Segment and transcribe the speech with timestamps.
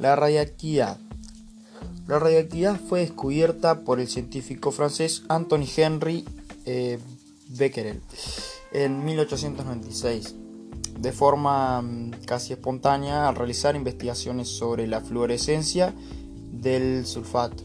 [0.00, 0.98] La radiactividad.
[2.08, 6.24] La radioactividad fue descubierta por el científico francés Anthony Henry
[6.64, 6.98] eh,
[7.50, 8.00] Becquerel
[8.72, 10.34] en 1896
[10.98, 15.94] de forma mm, casi espontánea al realizar investigaciones sobre la fluorescencia
[16.50, 17.62] del sulfato,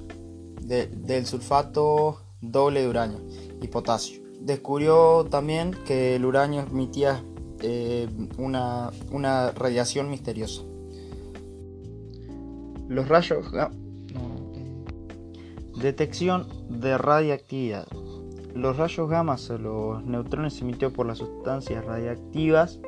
[0.59, 3.21] del sulfato doble de uranio
[3.61, 4.21] y potasio.
[4.41, 7.23] Descubrió también que el uranio emitía
[7.61, 10.63] eh, una, una, radiación misteriosa.
[12.87, 13.51] Los rayos...
[15.81, 17.87] Detección de radiactividad.
[18.53, 22.79] Los rayos gamma o los neutrones emitidos por las sustancias radiactivas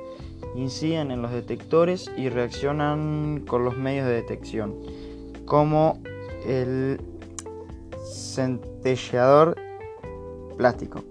[0.56, 4.76] inciden en los detectores y reaccionan con los medios de detección,
[5.46, 6.02] como
[6.46, 7.02] el
[8.06, 9.58] centelleador
[10.56, 11.02] plástico.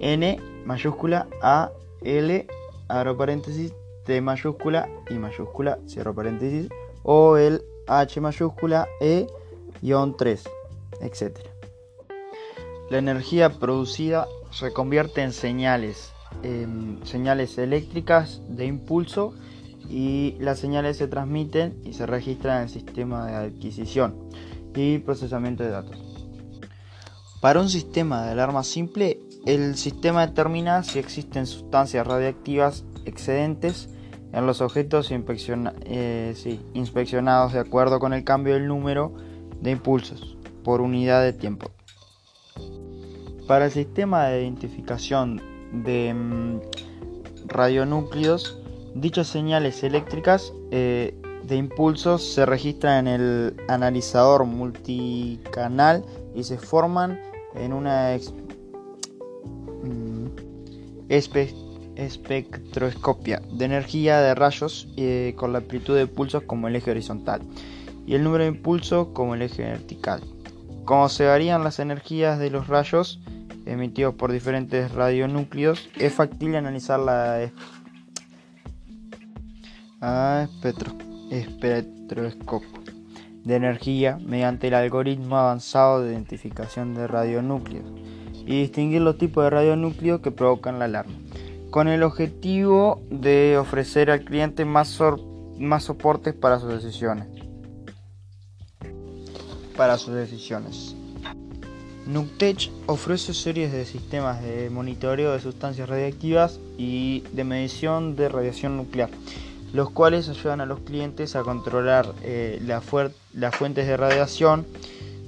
[0.00, 2.46] N mayúscula A L
[2.88, 6.70] abro paréntesis T mayúscula y mayúscula cierro paréntesis
[7.02, 9.26] o el H mayúscula E
[9.82, 10.44] 3
[11.00, 11.38] etc.
[12.90, 16.12] La energía producida se convierte en señales
[17.04, 19.34] señales eléctricas de impulso
[19.88, 24.14] y las señales se transmiten y se registran en el sistema de adquisición
[24.74, 25.96] y procesamiento de datos.
[27.40, 33.88] Para un sistema de alarma simple, el sistema determina si existen sustancias radiactivas excedentes
[34.32, 39.12] en los objetos eh, inspeccionados de acuerdo con el cambio del número
[39.60, 41.70] de impulsos por unidad de tiempo.
[43.46, 45.42] Para el sistema de identificación
[45.72, 46.60] de mm,
[47.46, 48.58] radionúcleos,
[48.94, 56.04] dichas señales eléctricas eh, de impulsos se registran en el analizador multicanal
[56.34, 57.20] y se forman
[57.54, 58.16] en una
[59.82, 60.26] mm,
[61.96, 67.42] espectroscopia de energía de rayos eh, con la amplitud de pulsos como el eje horizontal
[68.06, 70.20] y el número de impulsos como el eje vertical.
[70.84, 73.20] Como se varían las energías de los rayos,
[73.66, 77.50] emitidos por diferentes radionúcleos, es factible analizar la
[81.30, 82.80] espectroscopio
[83.44, 87.84] de energía mediante el algoritmo avanzado de identificación de radionúcleos
[88.46, 91.14] y distinguir los tipos de radionúcleos que provocan la alarma,
[91.70, 94.98] con el objetivo de ofrecer al cliente más,
[95.58, 97.26] más soportes para sus decisiones.
[99.76, 100.96] Para sus decisiones.
[102.06, 108.76] Nuctech ofrece series de sistemas de monitoreo de sustancias radiactivas y de medición de radiación
[108.76, 109.10] nuclear,
[109.72, 114.66] los cuales ayudan a los clientes a controlar eh, las fuentes de radiación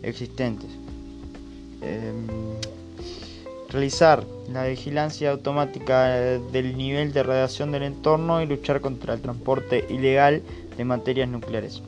[0.02, 0.70] existentes.
[1.82, 2.26] Em,
[3.72, 9.87] realizar la vigilancia automática del nivel de radiación del entorno y luchar contra el transporte
[9.88, 10.43] ilegal
[10.77, 11.82] de materias nucleares.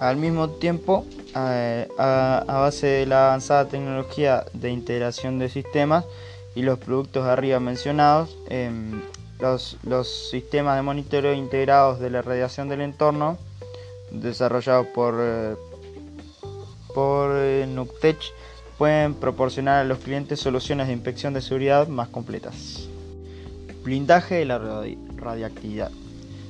[0.00, 6.04] Al mismo tiempo, a, base de la avanzada tecnología de integración de sistemas
[6.54, 9.00] y los productos arriba mencionados, em,
[9.40, 13.38] los, sistemas de monitoreo integrados de la radiación del entorno,
[14.10, 15.54] desarrollados por, eh,
[16.94, 18.18] por eh, Nuctech,
[18.78, 22.88] pueden proporcionar a los clientes soluciones de inspección de seguridad más completas.
[23.82, 24.58] Blindaje de la
[25.16, 25.90] radiactividad.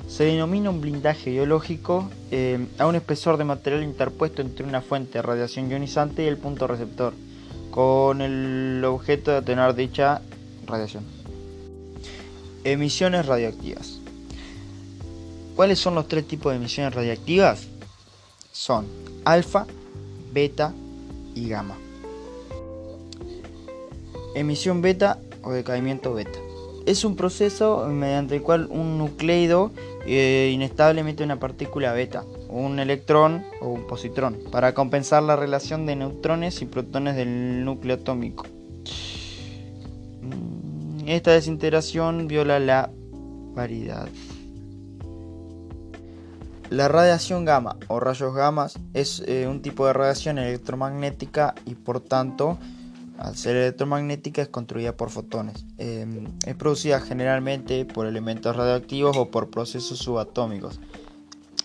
[0.08, 5.18] Se denomina un blindaje biológico eh, a un espesor de material interpuesto entre una fuente
[5.18, 7.14] de radiación ionizante y el punto receptor,
[7.70, 10.20] con el objeto de atenuar dicha
[10.66, 11.04] radiación.
[12.64, 13.98] Emisiones radioactivas.
[15.56, 17.66] ¿Cuáles son los tres tipos de emisiones radioactivas?
[18.52, 18.86] Son
[19.24, 19.66] alfa,
[20.32, 20.72] beta
[21.34, 21.76] y gamma.
[24.34, 26.38] Emisión beta o decaimiento beta.
[26.86, 29.72] Es un proceso mediante el cual un nucleido
[30.06, 35.86] eh, inestable emite una partícula beta, un electrón o un positrón, para compensar la relación
[35.86, 38.44] de neutrones y protones del núcleo atómico.
[40.20, 42.90] Mm, esta desintegración viola la
[43.54, 44.08] paridad.
[46.70, 52.00] La radiación gamma o rayos gamma es eh, un tipo de radiación electromagnética y por
[52.00, 52.58] tanto
[53.18, 55.66] al ser electromagnética es construida por fotones.
[55.78, 60.80] Em, es producida generalmente por elementos radioactivos o por procesos subatómicos,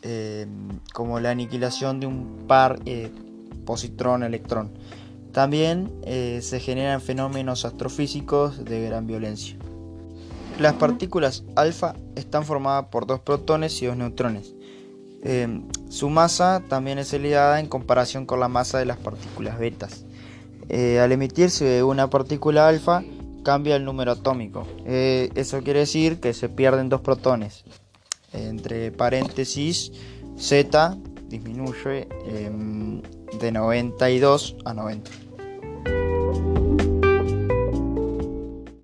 [0.01, 3.11] em, como la aniquilación de un par eh,
[3.65, 4.71] positrón-electrón.
[5.31, 9.57] También eh, se generan fenómenos astrofísicos de gran violencia.
[10.59, 14.55] Las partículas alfa están formadas por dos protones y dos neutrones.
[15.23, 20.05] Em, su masa también es elevada en comparación con la masa de las partículas betas.
[20.69, 23.03] Eh, al emitirse una partícula alfa,
[23.43, 24.67] cambia el número atómico.
[24.85, 27.63] Eh, eso quiere decir que se pierden dos protones.
[28.31, 29.91] Entre paréntesis,
[30.37, 33.01] Z disminuye em,
[33.39, 35.28] de 92 a 90.